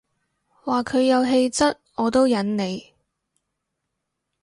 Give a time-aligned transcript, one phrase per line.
[0.63, 2.93] 話佢有氣質我都忍你